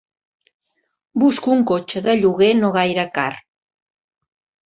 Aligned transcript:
Busco 1.23 1.51
un 1.57 1.61
cotxe 1.73 2.01
de 2.07 2.15
lloguer 2.21 2.49
no 2.63 2.71
gaire 2.79 3.05
car. 3.19 3.31